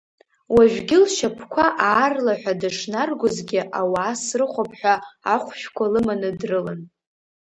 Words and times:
Уажәгьы 0.55 0.97
лшьапқәа 1.03 1.65
аарлаҳәа 1.89 2.53
дышнаргозгьы 2.59 3.61
ауаа 3.79 4.13
срыхәап 4.23 4.71
ҳәа 4.79 4.95
ахәшәқәа 5.33 5.91
лыманы 5.91 6.29
дрылан. 6.39 6.81